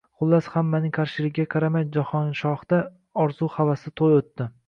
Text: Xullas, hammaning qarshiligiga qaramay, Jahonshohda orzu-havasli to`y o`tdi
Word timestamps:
Xullas, 0.21 0.45
hammaning 0.53 0.93
qarshiligiga 0.97 1.45
qaramay, 1.57 1.85
Jahonshohda 1.99 2.81
orzu-havasli 3.25 3.97
to`y 4.03 4.09
o`tdi 4.17 4.51